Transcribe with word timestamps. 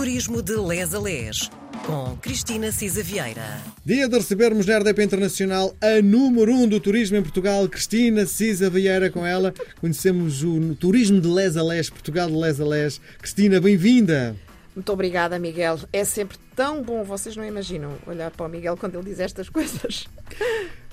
Turismo 0.00 0.40
de 0.40 0.56
Les 0.56 0.94
a 0.94 0.98
Les, 0.98 1.50
com 1.84 2.16
Cristina 2.22 2.72
Cisa 2.72 3.02
Vieira. 3.02 3.60
Dia 3.84 4.08
de 4.08 4.16
recebermos 4.16 4.64
na 4.64 4.78
RDP 4.78 5.02
Internacional 5.02 5.76
a 5.78 6.00
número 6.00 6.54
1 6.54 6.62
um 6.62 6.68
do 6.68 6.80
turismo 6.80 7.18
em 7.18 7.22
Portugal, 7.22 7.68
Cristina 7.68 8.24
Cisa 8.24 8.70
Vieira. 8.70 9.10
Com 9.10 9.26
ela 9.26 9.52
conhecemos 9.78 10.42
o 10.42 10.74
turismo 10.74 11.20
de 11.20 11.28
Les 11.28 11.54
a 11.54 11.62
Les, 11.62 11.90
Portugal 11.90 12.30
de 12.30 12.34
Les 12.34 12.58
a 12.58 12.64
Les. 12.64 12.98
Cristina, 13.18 13.60
bem-vinda. 13.60 14.34
Muito 14.74 14.90
obrigada, 14.90 15.38
Miguel. 15.38 15.78
É 15.92 16.02
sempre 16.02 16.38
tão 16.56 16.82
bom, 16.82 17.04
vocês 17.04 17.36
não 17.36 17.44
imaginam 17.44 17.92
olhar 18.06 18.30
para 18.30 18.46
o 18.46 18.48
Miguel 18.48 18.78
quando 18.78 18.94
ele 18.94 19.10
diz 19.10 19.20
estas 19.20 19.50
coisas. 19.50 20.06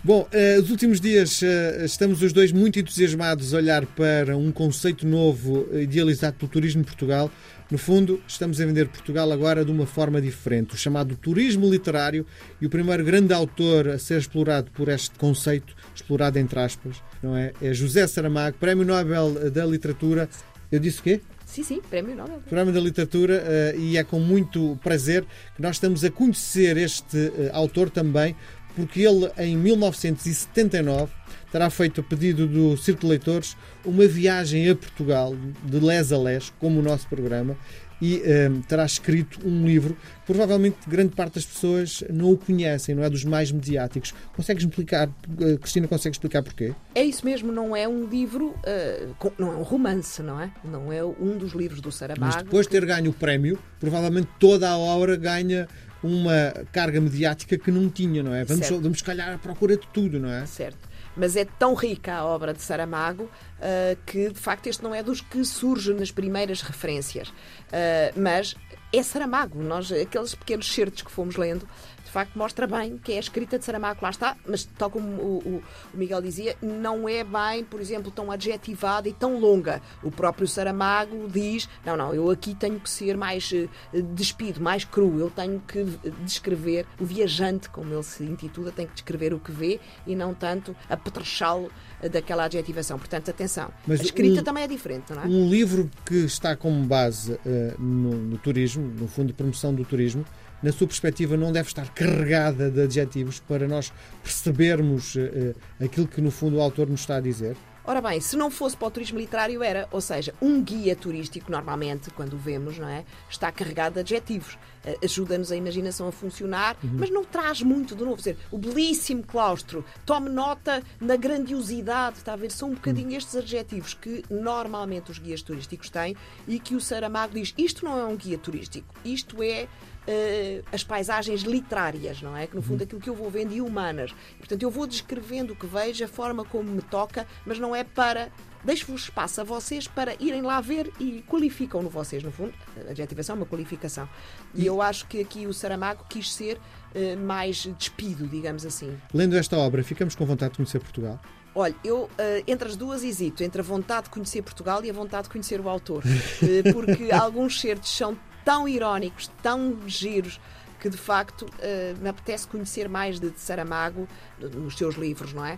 Bom, 0.04 0.28
uh, 0.32 0.62
os 0.62 0.70
últimos 0.70 1.02
dias 1.02 1.42
uh, 1.42 1.84
estamos 1.84 2.22
os 2.22 2.32
dois 2.32 2.52
muito 2.52 2.80
entusiasmados 2.80 3.54
a 3.54 3.58
olhar 3.58 3.86
para 3.88 4.38
um 4.38 4.52
conceito 4.52 5.08
novo 5.08 5.68
idealizado 5.74 6.38
pelo 6.38 6.52
Turismo 6.52 6.84
Portugal. 6.84 7.32
No 7.70 7.80
fundo, 7.80 8.22
estamos 8.28 8.62
a 8.62 8.66
vender 8.66 8.88
Portugal 8.88 9.30
agora 9.32 9.66
de 9.66 9.72
uma 9.72 9.88
forma 9.88 10.22
diferente, 10.22 10.76
o 10.76 10.78
chamado 10.78 11.18
turismo 11.18 11.70
literário, 11.70 12.26
e 12.62 12.66
o 12.66 12.70
primeiro 12.70 13.04
grande 13.04 13.34
autor 13.34 13.90
a 13.90 14.00
ser 14.00 14.20
explorado 14.20 14.72
por 14.72 14.88
este 14.88 15.18
conceito, 15.18 15.76
explorado 15.94 16.38
entre 16.40 16.60
aspas, 16.60 16.98
não 17.22 17.36
é? 17.36 17.52
É 17.62 17.74
José 17.74 18.08
Saramago, 18.08 18.56
Prémio 18.58 18.86
Nobel 18.86 19.52
da 19.52 19.66
Literatura. 19.66 20.30
Eu 20.72 20.80
disse 20.80 21.00
o 21.00 21.04
quê? 21.04 21.20
Sim, 21.46 21.64
sim, 21.64 21.82
Prémio 21.82 22.16
Nobel. 22.16 22.42
Prémio 22.50 22.74
da 22.74 22.80
Literatura, 22.80 23.74
e 23.78 23.98
é 23.98 24.04
com 24.04 24.20
muito 24.20 24.80
prazer 24.82 25.26
que 25.56 25.62
nós 25.62 25.76
estamos 25.76 26.06
a 26.06 26.12
conhecer 26.12 26.78
este 26.78 27.32
autor 27.52 27.90
também, 27.90 28.34
porque 28.78 29.02
ele, 29.02 29.28
em 29.40 29.58
1979, 29.58 31.12
terá 31.52 31.68
feito 31.72 32.00
a 32.00 32.04
pedido 32.04 32.46
do 32.46 32.78
Círculo 32.78 33.08
de 33.08 33.18
Leitores 33.18 33.58
uma 33.84 34.06
viagem 34.06 34.70
a 34.70 34.76
Portugal, 34.76 35.36
de 35.64 35.80
les 35.80 36.12
a 36.12 36.18
les, 36.20 36.54
como 36.60 36.80
o 36.80 36.84
nosso 36.84 37.08
programa, 37.08 37.58
e 38.00 38.18
um, 38.18 38.22
eh, 38.24 38.52
terá 38.68 38.86
escrito 38.86 39.40
um 39.44 39.66
livro 39.66 39.98
provavelmente 40.28 40.78
grande 40.88 41.16
parte 41.16 41.36
das 41.36 41.46
pessoas 41.46 42.04
não 42.12 42.32
o 42.32 42.38
conhecem, 42.38 42.94
não 42.94 43.02
é 43.02 43.10
dos 43.10 43.24
mais 43.24 43.52
mediáticos. 43.52 44.14
Consegues 44.36 44.64
explicar, 44.64 45.08
uh, 45.08 45.58
Cristina, 45.58 45.88
consegue 45.88 46.16
explicar 46.16 46.44
porquê? 46.44 46.76
É 46.94 47.04
isso 47.04 47.26
mesmo, 47.26 47.52
não 47.52 47.76
é 47.76 47.88
um 47.88 48.06
livro, 48.06 48.50
uh, 48.50 49.16
com, 49.18 49.32
não 49.40 49.54
é 49.54 49.56
um 49.56 49.64
romance, 49.64 50.22
não 50.22 50.40
é? 50.40 50.52
Não 50.64 50.94
é 50.94 51.04
um 51.04 51.38
dos 51.38 51.54
livros 51.54 51.82
do 51.82 51.92
Saramago. 51.92 52.36
Mas 52.36 52.44
depois 52.44 52.68
de 52.68 52.74
ter 52.74 52.86
ganho 52.86 53.10
o 53.10 53.14
prémio, 53.14 53.58
provavelmente 53.80 54.28
toda 54.38 54.70
a 54.70 54.78
obra 54.78 55.16
ganha 55.16 55.68
uma 56.04 56.54
carga 56.72 57.02
mediática 57.02 57.58
que 57.58 57.72
não 57.72 57.90
tinha, 57.90 58.22
não 58.22 58.34
é? 58.34 58.44
Vamos, 58.44 58.70
vamos 58.70 59.02
calhar 59.02 59.34
à 59.34 59.38
procura 59.38 59.76
de 59.76 59.88
tudo, 59.88 60.20
não 60.20 60.30
é? 60.30 60.46
Certo. 60.46 60.88
Mas 61.16 61.36
é 61.36 61.46
tão 61.46 61.74
rica 61.74 62.14
a 62.14 62.26
obra 62.26 62.54
de 62.54 62.62
Saramago 62.62 63.30
uh, 63.60 63.98
que, 64.06 64.30
de 64.30 64.40
facto, 64.40 64.68
este 64.68 64.84
não 64.84 64.94
é 64.94 65.04
dos 65.04 65.22
que 65.22 65.44
surge 65.44 65.94
nas 65.94 66.12
primeiras 66.12 66.62
referências. 66.62 67.30
Uh, 67.30 68.14
mas 68.16 68.56
é 68.94 69.04
Saramago. 69.04 69.62
Nós, 69.62 69.92
aqueles 69.92 70.34
pequenos 70.36 70.74
certos 70.74 71.02
que 71.02 71.12
fomos 71.12 71.36
lendo, 71.36 71.68
de 72.08 72.12
facto 72.12 72.38
mostra 72.38 72.66
bem 72.66 72.98
que 72.98 73.12
é 73.12 73.18
a 73.18 73.20
escrita 73.20 73.60
de 73.60 73.66
Saramago, 73.66 74.00
lá 74.02 74.10
está, 74.10 74.38
mas 74.48 74.64
tal 74.64 74.90
como 74.90 75.08
o, 75.08 75.38
o, 75.40 75.64
Miguel 75.94 76.22
dizia, 76.22 76.56
não 76.62 77.08
é 77.08 77.22
bem, 77.22 77.66
por 77.66 77.82
exemplo, 77.82 78.10
tão 78.10 78.32
adjetivada 78.32 79.10
e 79.10 79.14
tão 79.14 79.38
longa. 79.40 79.82
O 80.02 80.10
próprio 80.10 80.48
Saramago 80.48 81.28
diz: 81.28 81.68
não, 81.86 81.98
não, 81.98 82.14
eu 82.14 82.32
aqui 82.32 82.56
tenho 82.56 82.80
que 82.80 82.90
ser 82.90 83.18
mais 83.18 83.52
uh, 83.52 83.70
despido, 84.14 84.62
mais 84.62 84.86
cru, 84.86 85.20
eu 85.20 85.30
tenho 85.30 85.60
que 85.60 85.84
descrever 86.22 86.86
o 87.00 87.06
viajante, 87.06 87.70
como 87.70 87.94
ele 87.94 88.04
se 88.04 88.24
intitula, 88.24 88.72
tem 88.72 88.88
que 88.88 88.94
descrever 88.94 89.34
o 89.34 89.40
que 89.40 89.52
vê 89.52 89.80
e 90.06 90.16
não 90.16 90.34
tanto 90.34 90.74
apetrechá-lo 90.90 91.70
eh, 91.97 91.97
daquela 92.12 92.46
adjetivação. 92.46 92.98
Portanto, 92.98 93.30
atenção, 93.32 93.70
mas 93.86 94.00
a 94.00 94.04
escrita 94.04 94.42
um, 94.42 94.44
também 94.44 94.64
é 94.64 94.68
diferente, 94.68 95.14
não 95.14 95.24
é? 95.24 95.26
Um 95.26 95.50
livro 95.50 95.90
que 96.06 96.16
está 96.16 96.56
como 96.56 96.84
base 96.86 97.34
uh, 97.34 97.40
no, 97.82 98.12
no 98.12 98.38
turismo, 98.38 98.88
no 98.88 99.08
fundo 99.08 99.28
de 99.28 99.34
promoção 99.34 99.74
do 99.74 99.84
turismo, 99.84 100.26
na 100.62 100.72
sua 100.72 100.88
perspectiva, 100.88 101.38
não 101.38 101.52
deve 101.52 101.68
estar 101.68 101.90
carregada 101.94 102.70
de 102.70 102.82
adjetivos 102.82 103.40
para 103.40 103.68
nós 103.68 103.92
percebermos 104.24 105.16
uh, 105.16 105.56
aquilo 105.84 106.08
que, 106.08 106.22
no 106.22 106.32
fundo, 106.32 106.58
o 106.58 106.62
autor 106.62 106.90
nos 106.90 107.02
está 107.02 107.18
a 107.18 107.22
dizer? 107.22 107.56
Ora 107.88 108.02
bem, 108.02 108.20
se 108.20 108.36
não 108.36 108.52
fosse 108.52 108.76
para 108.76 108.90
o 108.90 108.92
turismo 108.92 109.18
literário, 109.18 109.64
era, 109.64 109.88
ou 109.92 110.02
seja, 110.02 110.36
um 110.42 110.62
guia 110.62 110.94
turístico, 110.94 111.50
normalmente, 111.50 112.12
quando 112.12 112.34
o 112.34 112.38
vemos, 112.38 112.78
não 112.78 112.90
é? 112.90 113.06
Está 113.30 113.50
carregado 113.50 113.94
de 113.94 114.02
adjetivos. 114.02 114.56
Uh, 114.86 115.06
Ajuda-nos 115.06 115.54
a 115.54 115.56
imaginação 115.56 116.06
a 116.06 116.12
funcionar, 116.12 116.76
uhum. 116.84 116.98
mas 117.00 117.10
não 117.10 117.24
traz 117.24 117.62
muito 117.62 117.96
de 117.96 118.04
novo. 118.04 118.18
Dizer, 118.18 118.38
o 118.52 118.58
belíssimo 118.58 119.24
claustro, 119.24 119.86
tome 120.06 120.30
nota 120.30 120.84
na 121.00 121.16
grandiosidade, 121.16 122.18
está 122.18 122.34
a 122.34 122.36
ver? 122.36 122.52
São 122.52 122.72
um 122.72 122.74
bocadinho 122.74 123.08
uhum. 123.08 123.18
estes 123.18 123.38
adjetivos 123.38 123.94
que 123.94 124.22
normalmente 124.30 125.10
os 125.10 125.18
guias 125.18 125.42
turísticos 125.42 125.90
têm 125.90 126.14
e 126.46 126.60
que 126.60 126.76
o 126.76 126.82
Saramago 126.82 127.36
diz: 127.36 127.54
isto 127.58 127.86
não 127.86 127.98
é 127.98 128.04
um 128.04 128.18
guia 128.18 128.38
turístico, 128.38 128.94
isto 129.06 129.42
é 129.42 129.70
uh, 130.08 130.66
as 130.72 130.84
paisagens 130.84 131.42
literárias, 131.42 132.22
não 132.22 132.36
é? 132.36 132.48
Que 132.48 132.56
no 132.56 132.62
fundo 132.62 132.84
aquilo 132.84 133.02
que 133.02 133.10
eu 133.10 133.16
vou 133.16 133.30
vendo 133.30 133.54
e 133.54 133.62
humanas. 133.62 134.16
Portanto, 134.38 134.64
eu 134.64 134.70
vou 134.70 134.88
descrevendo 134.88 135.54
o 135.54 135.56
que 135.56 135.68
vejo, 135.68 136.04
a 136.04 136.08
forma 136.08 136.46
como 136.46 136.72
me 136.72 136.82
toca, 136.82 137.28
mas 137.46 137.60
não 137.60 137.76
é 137.76 137.84
para 137.84 138.30
deixo-vos 138.64 139.04
espaço 139.04 139.40
a 139.40 139.44
vocês 139.44 139.88
para 139.88 140.16
irem 140.20 140.42
lá 140.42 140.60
ver 140.60 140.92
e 141.00 141.24
qualificam-no 141.28 141.90
vocês, 141.90 142.24
no 142.24 142.32
fundo. 142.32 142.54
A 142.88 142.92
adjetivação 142.92 143.36
é 143.36 143.38
uma 143.40 143.46
qualificação. 143.46 144.10
E 144.54 144.66
eu 144.66 144.82
acho 144.82 145.08
que 145.08 145.22
aqui 145.22 145.46
o 145.46 145.54
Saramago 145.54 146.06
quis 146.10 146.34
ser 146.34 146.58
uh, 146.58 147.18
mais 147.26 147.68
despido, 147.78 148.28
digamos 148.28 148.66
assim. 148.66 148.98
Lendo 149.14 149.38
esta 149.38 149.58
obra, 149.58 149.84
ficamos 149.84 150.16
com 150.16 150.26
vontade 150.26 150.52
de 150.52 150.58
conhecer 150.58 150.80
Portugal? 150.80 151.20
Olha, 151.56 151.74
eu 151.84 152.04
uh, 152.04 152.10
entre 152.46 152.68
as 152.68 152.76
duas 152.76 153.04
hesito, 153.04 153.44
entre 153.44 153.62
a 153.62 153.64
vontade 153.64 154.04
de 154.04 154.10
conhecer 154.12 154.44
Portugal 154.44 154.84
e 154.84 154.90
a 154.90 154.94
vontade 154.94 155.24
de 155.24 155.30
conhecer 155.30 155.60
o 155.60 155.68
autor. 155.68 156.04
Uh, 156.04 156.70
porque 156.72 157.12
alguns 157.12 157.60
certos 157.60 157.90
são 157.90 158.16
tão 158.48 158.66
irónicos, 158.66 159.30
tão 159.44 159.78
giros, 159.88 160.40
que 160.80 160.90
de 160.90 160.96
facto 160.96 161.42
uh, 161.42 162.02
me 162.02 162.08
apetece 162.08 162.48
conhecer 162.48 162.88
mais 162.88 163.20
de, 163.20 163.30
de 163.30 163.42
Saramago 163.42 164.08
nos 164.40 164.78
seus 164.78 164.96
livros, 164.96 165.34
não 165.34 165.46
é? 165.46 165.56
Uh, 165.56 165.58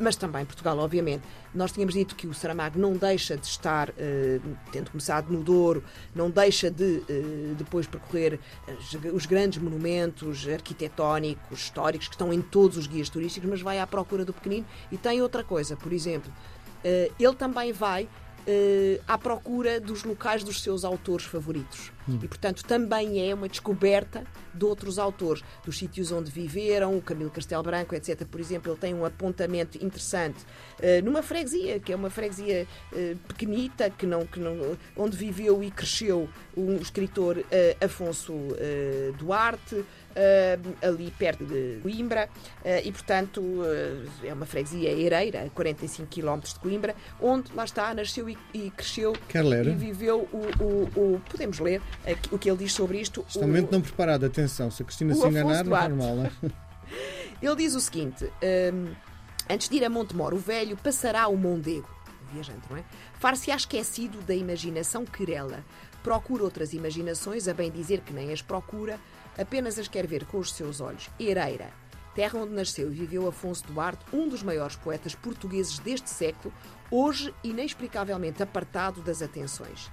mas 0.00 0.16
também 0.16 0.44
Portugal, 0.44 0.76
obviamente. 0.78 1.22
Nós 1.54 1.70
tínhamos 1.70 1.94
dito 1.94 2.16
que 2.16 2.26
o 2.26 2.34
Saramago 2.34 2.76
não 2.76 2.94
deixa 2.94 3.36
de 3.36 3.46
estar, 3.46 3.90
uh, 3.90 3.94
tendo 4.72 4.90
começado 4.90 5.30
no 5.30 5.44
Douro, 5.44 5.84
não 6.12 6.28
deixa 6.28 6.68
de 6.68 7.04
depois 7.56 7.86
percorrer 7.86 8.40
os 9.14 9.24
grandes 9.24 9.62
monumentos 9.62 10.48
arquitetónicos, 10.48 11.60
históricos, 11.60 12.08
que 12.08 12.14
estão 12.16 12.32
em 12.32 12.42
todos 12.42 12.76
os 12.76 12.88
guias 12.88 13.08
turísticos, 13.08 13.48
mas 13.48 13.62
vai 13.62 13.78
à 13.78 13.86
procura 13.86 14.24
do 14.24 14.32
pequenino. 14.32 14.66
E 14.90 14.96
tem 14.96 15.22
outra 15.22 15.44
coisa, 15.44 15.76
por 15.76 15.92
exemplo, 15.92 16.32
ele 16.84 17.34
também 17.34 17.72
vai 17.72 18.08
uh, 18.46 19.02
à 19.06 19.18
procura 19.18 19.80
dos 19.80 20.04
locais 20.04 20.42
dos 20.42 20.62
seus 20.62 20.84
autores 20.84 21.26
favoritos. 21.26 21.92
Hum. 22.08 22.18
E, 22.22 22.28
portanto, 22.28 22.64
também 22.64 23.28
é 23.28 23.34
uma 23.34 23.48
descoberta 23.48 24.24
de 24.54 24.64
outros 24.64 24.98
autores, 24.98 25.42
dos 25.64 25.78
sítios 25.78 26.10
onde 26.10 26.30
viveram, 26.30 26.96
o 26.96 27.02
Camilo 27.02 27.30
Castelo 27.30 27.62
Branco, 27.62 27.94
etc. 27.94 28.24
Por 28.24 28.40
exemplo, 28.40 28.72
ele 28.72 28.78
tem 28.78 28.94
um 28.94 29.04
apontamento 29.04 29.82
interessante 29.84 30.42
uh, 30.78 31.04
numa 31.04 31.22
freguesia, 31.22 31.78
que 31.78 31.92
é 31.92 31.96
uma 31.96 32.10
freguesia 32.10 32.66
uh, 32.92 33.16
pequenita, 33.28 33.90
que 33.90 34.06
não, 34.06 34.26
que 34.26 34.40
não, 34.40 34.76
onde 34.96 35.16
viveu 35.16 35.62
e 35.62 35.70
cresceu 35.70 36.28
o 36.56 36.72
escritor 36.74 37.36
Afonso 37.80 38.34
Duarte. 39.16 39.84
Uh, 40.08 40.74
ali 40.84 41.12
perto 41.12 41.44
de 41.44 41.78
Coimbra, 41.80 42.28
uh, 42.64 42.68
e 42.84 42.90
portanto 42.90 43.40
uh, 43.40 44.10
é 44.24 44.32
uma 44.32 44.46
freguesia 44.46 44.90
ereira, 44.90 45.44
a 45.44 45.50
45 45.50 46.08
km 46.08 46.40
de 46.40 46.58
Coimbra, 46.58 46.96
onde 47.20 47.52
lá 47.54 47.64
está, 47.64 47.94
nasceu 47.94 48.28
e, 48.28 48.36
e 48.52 48.70
cresceu 48.70 49.12
e 49.12 49.74
viveu 49.74 50.28
o, 50.32 50.64
o, 50.64 51.14
o, 51.14 51.20
Podemos 51.30 51.60
ler 51.60 51.80
o 52.32 52.38
que 52.38 52.50
ele 52.50 52.58
diz 52.58 52.72
sobre 52.72 52.98
isto. 53.00 53.24
Está 53.28 53.42
momento 53.42 53.70
não 53.70 53.80
preparado, 53.80 54.24
atenção, 54.24 54.70
se 54.72 54.82
a 54.82 54.84
Cristina 54.84 55.14
se 55.14 55.24
enganar, 55.24 55.64
não 55.64 55.76
é 55.76 55.88
normal. 55.88 56.16
Né? 56.16 56.32
ele 57.40 57.56
diz 57.56 57.74
o 57.76 57.80
seguinte: 57.80 58.24
um, 58.24 58.92
antes 59.48 59.68
de 59.68 59.76
ir 59.76 59.84
a 59.84 59.90
Montemor, 59.90 60.34
o 60.34 60.38
velho 60.38 60.76
passará 60.76 61.28
o 61.28 61.36
Mondego 61.36 61.88
viajante, 62.32 62.66
não 62.70 62.76
é? 62.76 62.84
Far-se-á 63.18 63.56
esquecido 63.56 64.20
da 64.22 64.34
imaginação 64.34 65.04
querela. 65.04 65.64
Procura 66.02 66.44
outras 66.44 66.72
imaginações, 66.72 67.48
a 67.48 67.54
bem 67.54 67.70
dizer 67.70 68.00
que 68.00 68.12
nem 68.12 68.32
as 68.32 68.40
procura, 68.40 68.98
apenas 69.38 69.78
as 69.78 69.88
quer 69.88 70.06
ver 70.06 70.24
com 70.26 70.38
os 70.38 70.52
seus 70.52 70.80
olhos. 70.80 71.08
Ereira, 71.18 71.70
terra 72.14 72.38
onde 72.38 72.52
nasceu 72.52 72.90
e 72.90 72.94
viveu 72.94 73.28
Afonso 73.28 73.64
Duarte, 73.66 74.04
um 74.12 74.28
dos 74.28 74.42
maiores 74.42 74.76
poetas 74.76 75.14
portugueses 75.14 75.78
deste 75.78 76.10
século, 76.10 76.52
hoje 76.90 77.32
inexplicavelmente 77.44 78.42
apartado 78.42 79.00
das 79.00 79.22
atenções. 79.22 79.90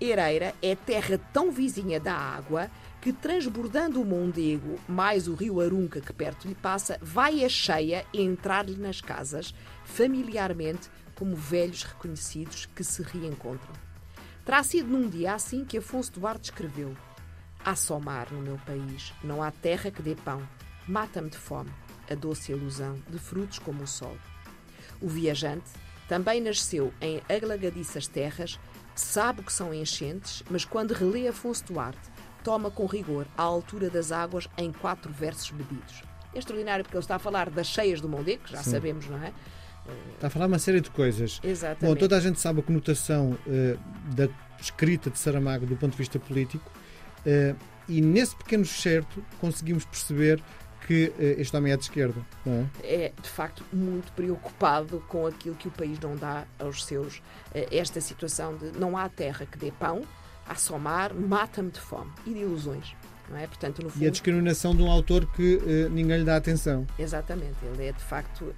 Ereira 0.00 0.54
é 0.62 0.74
terra 0.74 1.18
tão 1.32 1.50
vizinha 1.50 2.00
da 2.00 2.14
água 2.14 2.70
que, 3.00 3.12
transbordando 3.12 4.00
o 4.00 4.04
Mondego, 4.04 4.78
mais 4.88 5.28
o 5.28 5.34
rio 5.34 5.60
Arunca 5.60 6.00
que 6.00 6.12
perto 6.12 6.48
lhe 6.48 6.54
passa, 6.54 6.98
vai 7.02 7.44
a 7.44 7.48
cheia 7.48 8.04
entrar-lhe 8.12 8.76
nas 8.76 9.00
casas, 9.00 9.54
familiarmente, 9.84 10.90
como 11.14 11.36
velhos 11.36 11.82
reconhecidos 11.82 12.66
que 12.66 12.82
se 12.82 13.02
reencontram. 13.02 13.72
Terá 14.44 14.62
sido 14.62 14.88
num 14.88 15.08
dia 15.08 15.34
assim 15.34 15.64
que 15.64 15.78
Afonso 15.78 16.12
Duarte 16.12 16.50
escreveu: 16.50 16.94
Há 17.64 17.74
só 17.74 17.98
mar 17.98 18.30
no 18.30 18.42
meu 18.42 18.58
país, 18.58 19.14
não 19.22 19.42
há 19.42 19.50
terra 19.50 19.90
que 19.90 20.02
dê 20.02 20.14
pão. 20.14 20.46
Mata-me 20.86 21.30
de 21.30 21.38
fome 21.38 21.70
a 22.10 22.14
doce 22.14 22.52
ilusão 22.52 22.98
de 23.08 23.18
frutos 23.18 23.58
como 23.58 23.84
o 23.84 23.86
sol. 23.86 24.16
O 25.00 25.08
viajante 25.08 25.70
também 26.06 26.40
nasceu 26.40 26.92
em 27.00 27.22
aglagadiças 27.28 28.06
terras, 28.06 28.58
sabe 28.94 29.42
que 29.42 29.52
são 29.52 29.72
enchentes, 29.72 30.42
mas 30.50 30.64
quando 30.64 30.92
relê 30.92 31.26
Afonso 31.26 31.64
Duarte, 31.64 32.10
toma 32.42 32.70
com 32.70 32.84
rigor 32.84 33.26
a 33.36 33.42
altura 33.42 33.88
das 33.88 34.12
águas 34.12 34.46
em 34.58 34.70
quatro 34.70 35.10
versos 35.10 35.50
bebidos. 35.50 36.02
É 36.34 36.38
extraordinário 36.38 36.84
porque 36.84 36.96
ele 36.96 37.04
está 37.04 37.16
a 37.16 37.18
falar 37.18 37.48
das 37.48 37.68
cheias 37.68 38.00
do 38.00 38.08
Mondego, 38.08 38.44
que 38.44 38.52
já 38.52 38.62
Sim. 38.62 38.72
sabemos, 38.72 39.06
não 39.06 39.22
é? 39.22 39.32
Está 40.14 40.26
a 40.26 40.30
falar 40.30 40.46
uma 40.46 40.58
série 40.58 40.80
de 40.80 40.90
coisas. 40.90 41.40
Exatamente. 41.42 41.94
Bom, 41.94 41.98
toda 41.98 42.16
a 42.16 42.20
gente 42.20 42.40
sabe 42.40 42.60
a 42.60 42.62
conotação 42.62 43.38
eh, 43.46 43.76
da 44.14 44.28
escrita 44.60 45.10
de 45.10 45.18
Saramago 45.18 45.66
do 45.66 45.76
ponto 45.76 45.92
de 45.92 45.98
vista 45.98 46.18
político 46.18 46.70
eh, 47.26 47.54
e 47.88 48.00
nesse 48.00 48.34
pequeno 48.36 48.64
certo 48.64 49.22
conseguimos 49.40 49.84
perceber 49.84 50.42
que 50.86 51.12
eh, 51.18 51.36
este 51.38 51.56
homem 51.56 51.72
é 51.72 51.76
de 51.76 51.84
esquerda. 51.84 52.20
Não 52.44 52.68
é? 52.82 52.86
é 53.06 53.12
de 53.22 53.28
facto 53.28 53.64
muito 53.72 54.12
preocupado 54.12 55.02
com 55.08 55.26
aquilo 55.26 55.54
que 55.54 55.68
o 55.68 55.70
país 55.70 55.98
não 56.00 56.14
dá 56.16 56.44
aos 56.58 56.84
seus. 56.84 57.22
eh, 57.54 57.66
Esta 57.70 58.00
situação 58.00 58.56
de 58.56 58.78
não 58.78 58.96
há 58.96 59.08
terra 59.08 59.46
que 59.46 59.56
dê 59.58 59.70
pão, 59.70 60.02
há 60.46 60.54
só 60.54 60.78
mar, 60.78 61.14
mata-me 61.14 61.70
de 61.70 61.80
fome 61.80 62.10
e 62.26 62.34
de 62.34 62.40
ilusões. 62.40 62.94
Não 63.30 63.38
é? 63.38 63.46
Portanto, 63.46 63.78
no 63.80 63.86
E 63.86 63.88
a 63.88 63.92
fundo, 63.92 64.10
discriminação 64.10 64.76
de 64.76 64.82
um 64.82 64.90
autor 64.90 65.24
que 65.32 65.58
eh, 65.66 65.88
ninguém 65.88 66.18
lhe 66.18 66.24
dá 66.24 66.36
atenção. 66.36 66.86
Exatamente, 66.98 67.56
ele 67.64 67.86
é 67.86 67.92
de 67.92 68.02
facto 68.04 68.54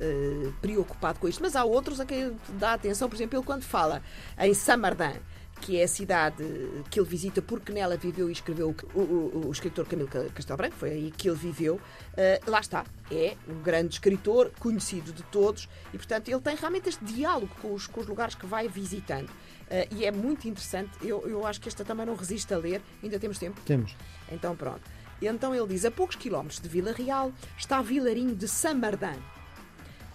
preocupado 0.61 1.21
com 1.21 1.29
isto. 1.29 1.41
Mas 1.41 1.55
há 1.55 1.65
outros 1.65 2.01
a 2.01 2.05
quem 2.05 2.37
dá 2.59 2.73
atenção, 2.73 3.09
por 3.09 3.15
exemplo, 3.15 3.39
ele 3.39 3.47
quando 3.47 3.63
fala 3.63 4.03
em 4.39 4.53
Samardan, 4.53 5.13
que 5.61 5.81
é 5.81 5.85
a 5.85 5.89
cidade 5.89 6.45
que 6.91 7.01
ele 7.01 7.09
visita 7.09 7.41
porque 7.43 7.73
nela 7.73 7.97
viveu 7.97 8.29
e 8.29 8.33
escreveu 8.33 8.75
o, 8.95 9.01
o- 9.01 9.47
o 9.49 9.53
escritor 9.53 9.87
Camilo 9.87 10.09
Ca- 10.09 10.27
Castelo 10.35 10.57
Branco, 10.59 10.77
foi 10.77 10.91
aí 10.91 11.11
que 11.11 11.29
ele 11.29 11.37
viveu. 11.37 11.81
eh, 12.17 12.41
lá 12.47 12.61
está, 12.61 12.85
é 13.11 13.37
um 13.49 13.63
grande 13.63 13.95
escritor, 13.95 14.53
conhecido 14.59 15.13
de 15.13 15.23
todos, 15.25 15.69
e 15.93 15.97
portanto 15.97 16.29
ele 16.29 16.41
tem 16.41 16.55
realmente 16.57 16.89
este 16.89 17.05
diálogo 17.05 17.51
com 17.61 17.73
os, 17.75 17.87
com 17.87 18.01
os 18.01 18.07
lugares 18.07 18.35
que 18.35 18.47
vai 18.47 18.69
visitando. 18.69 19.29
Eh, 19.69 19.89
e 19.91 20.05
é 20.05 20.13
muito 20.13 20.47
interessante, 20.47 20.91
eu, 21.03 21.27
eu 21.27 21.47
acho 21.47 21.61
que 21.61 21.69
esta 21.69 21.85
também 21.85 22.07
não 22.07 22.15
resiste 22.15 22.53
a 22.55 22.59
ler, 22.59 22.81
ainda 23.03 23.19
temos 23.19 23.39
tempo. 23.39 23.61
Temos. 23.63 23.97
Então 24.31 24.55
pronto. 24.55 24.83
Então 25.21 25.55
ele 25.55 25.67
diz: 25.69 25.85
a 25.87 25.91
poucos 25.91 26.15
quilómetros 26.17 26.61
de 26.61 26.69
Vila 26.69 26.93
Real 26.93 27.33
está 27.59 27.81
Vilarinho 27.83 28.35
de 28.37 28.47
Samardan. 28.47 29.17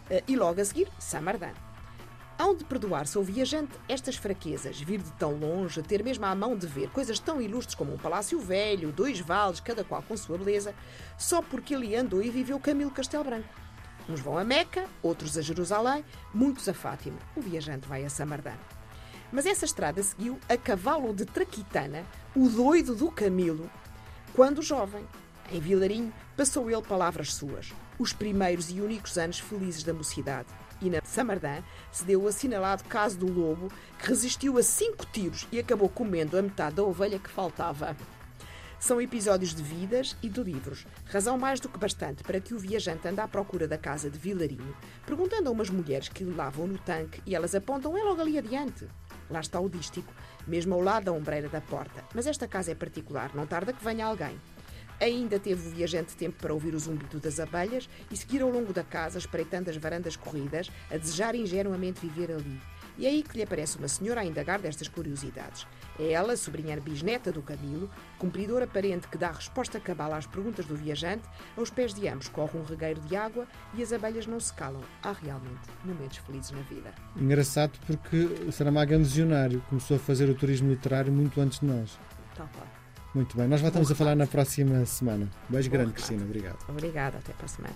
Eh, 0.09 0.23
E 0.27 0.35
logo 0.35 0.61
a 0.61 0.65
seguir, 0.65 0.88
Samardan. 0.99 1.53
Hão 2.41 2.55
de 2.55 2.65
perdoar-se 2.65 3.15
ao 3.15 3.23
viajante 3.23 3.71
estas 3.88 4.15
fraquezas, 4.15 4.81
vir 4.81 4.99
de 4.99 5.11
tão 5.11 5.35
longe, 5.35 5.83
ter 5.83 6.03
mesmo 6.03 6.25
à 6.25 6.33
mão 6.33 6.57
de 6.57 6.65
ver 6.65 6.89
coisas 6.89 7.19
tão 7.19 7.39
ilustres 7.39 7.75
como 7.75 7.93
um 7.93 7.99
palácio 7.99 8.39
velho, 8.39 8.91
dois 8.91 9.19
vales, 9.19 9.59
cada 9.59 9.83
qual 9.83 10.01
com 10.01 10.17
sua 10.17 10.39
beleza, 10.39 10.73
só 11.19 11.39
porque 11.43 11.75
ele 11.75 11.95
andou 11.95 12.19
e 12.19 12.31
viveu 12.31 12.59
Camilo 12.59 12.89
Castelo 12.89 13.23
Branco. 13.23 13.47
Uns 14.09 14.21
vão 14.21 14.39
a 14.39 14.43
Meca, 14.43 14.88
outros 15.03 15.38
a 15.38 15.41
Jerusalém, 15.43 16.03
muitos 16.33 16.67
a 16.67 16.73
Fátima. 16.73 17.19
O 17.35 17.41
viajante 17.41 17.88
vai 17.88 18.03
a 18.03 18.09
Samardan. 18.09 18.57
Mas 19.31 19.45
essa 19.45 19.65
estrada 19.65 20.01
seguiu 20.01 20.39
a 20.49 20.57
cavalo 20.57 21.13
de 21.13 21.25
Traquitana, 21.25 22.03
o 22.35 22.49
doido 22.49 22.95
do 22.95 23.11
Camilo, 23.11 23.69
quando 24.33 24.63
jovem. 24.63 25.05
Em 25.51 25.59
Vilarinho, 25.59 26.11
passou 26.35 26.71
ele 26.71 26.81
palavras 26.81 27.35
suas, 27.35 27.71
os 27.99 28.13
primeiros 28.13 28.71
e 28.71 28.81
únicos 28.81 29.19
anos 29.19 29.38
felizes 29.38 29.83
da 29.83 29.93
mocidade. 29.93 30.47
E 30.81 30.89
na 30.89 31.00
Samardã 31.04 31.62
se 31.92 32.04
deu 32.04 32.24
o 32.24 32.28
assinalado 32.28 32.83
caso 32.86 33.18
do 33.18 33.31
lobo, 33.31 33.72
que 34.00 34.07
resistiu 34.07 34.57
a 34.57 34.63
cinco 34.63 35.06
tiros 35.06 35.48
e 35.51 35.60
acabou 35.60 35.88
comendo 35.88 36.38
a 36.38 36.42
metade 36.42 36.78
da 36.78 36.83
ovelha 36.83 37.19
que 37.19 37.30
faltava. 37.30 37.95
São 38.80 39.00
episódios 39.00 39.54
de 39.54 39.62
vidas 39.62 40.18
e 40.24 40.28
de 40.28 40.42
livros, 40.42 40.88
razão 41.06 41.38
mais 41.38 41.60
do 41.60 41.69
que 41.69 41.78
bastante 41.78 42.24
para 42.24 42.39
que 42.39 42.56
o 42.56 42.57
viajante 42.57 43.07
ande 43.07 43.22
à 43.22 43.28
procura 43.28 43.68
da 43.68 43.78
casa 43.78 44.10
de 44.10 44.18
Vilarinho, 44.18 44.75
perguntando 45.06 45.50
a 45.50 45.51
umas 45.51 45.69
mulheres 45.69 46.10
que 46.10 46.24
lavam 46.24 46.66
no 46.66 46.80
tanque 46.80 47.22
e 47.24 47.36
elas 47.36 47.54
apontam 47.54 47.95
é 47.95 48.01
logo 48.01 48.22
ali 48.22 48.39
adiante. 48.39 48.88
Lá 49.30 49.39
está 49.39 49.60
o 49.60 49.69
dístico, 49.69 50.12
mesmo 50.48 50.74
ao 50.74 50.81
lado 50.81 51.06
da 51.06 51.12
ombreira 51.12 51.48
da 51.48 51.62
porta. 51.62 52.04
Mas 52.16 52.25
esta 52.25 52.48
casa 52.48 52.72
é 52.72 52.75
particular, 52.75 53.30
não 53.36 53.45
tarda 53.45 53.72
que 53.72 53.84
venha 53.84 54.07
alguém. 54.07 54.36
Ainda 55.01 55.39
teve 55.39 55.68
o 55.68 55.71
viajante 55.71 56.15
tempo 56.15 56.38
para 56.39 56.53
ouvir 56.53 56.75
o 56.75 56.80
zumbido 56.80 57.19
das 57.19 57.39
abelhas 57.39 57.89
e 58.12 58.15
seguir 58.15 58.44
ao 58.44 58.51
longo 58.51 58.71
da 58.71 58.83
casa, 58.83 59.18
espreitando 59.18 59.71
as 59.71 59.75
varandas 59.75 60.15
corridas, 60.15 60.69
a 60.92 60.98
desejar 60.98 61.33
ingenuamente 61.33 62.06
viver 62.06 62.31
ali. 62.31 62.62
E 63.00 63.07
é 63.07 63.09
aí 63.09 63.24
que 63.24 63.36
lhe 63.36 63.42
aparece 63.42 63.80
uma 63.80 63.88
senhora 63.88 64.21
a 64.21 64.25
indagar 64.25 64.59
destas 64.59 64.88
curiosidades. 64.88 65.65
É 66.00 66.12
ela, 66.12 66.38
sobrinha 66.38 66.80
bisneta 66.80 67.31
do 67.31 67.42
Camilo, 67.42 67.89
cumpridora 68.19 68.68
parente 68.68 69.07
que 69.07 69.18
dá 69.18 69.31
resposta 69.31 69.80
cabal 69.80 70.13
às 70.13 70.27
perguntas 70.27 70.68
do 70.68 70.75
viajante, 70.75 71.27
aos 71.57 71.71
pés 71.71 71.95
de 71.95 72.07
ambos 72.07 72.30
corre 72.30 72.59
um 72.59 72.63
regueiro 72.63 73.01
de 73.01 73.15
água 73.15 73.48
e 73.74 73.81
as 73.81 73.92
abelhas 73.92 74.27
não 74.27 74.39
se 74.39 74.53
calam. 74.53 74.81
Há 75.01 75.13
realmente 75.13 75.68
momentos 75.83 76.18
felizes 76.19 76.51
na 76.51 76.62
vida. 76.62 76.94
Engraçado 77.15 77.80
porque 77.88 78.51
Saramago 78.51 78.94
é 78.94 78.98
um 78.98 79.03
visionário, 79.03 79.63
começou 79.68 79.98
a 79.98 80.00
fazer 80.00 80.30
o 80.30 80.36
turismo 80.36 80.69
literário 80.69 81.12
muito 81.12 81.42
antes 81.42 81.59
de 81.59 81.65
nós. 81.65 81.98
Tal 82.36 82.48
qual. 82.53 82.81
Muito 83.13 83.36
bem, 83.36 83.48
nós 83.48 83.60
voltamos 83.60 83.92
a 83.92 83.96
falar 83.96 84.16
na 84.16 84.25
próxima 84.25 84.86
semana. 84.86 85.30
Beijo 85.50 85.69
grande. 85.69 85.92
Cristina. 85.94 86.24
Obrigado. 86.24 86.58
Obrigada, 86.69 87.18
até 87.18 87.34
para 87.34 87.46
a 87.46 87.50
semana. 87.50 87.75